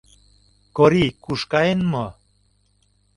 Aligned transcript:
Корий 0.77 1.11
куш 1.23 1.41
каен 1.51 1.79
мо? 1.91 2.05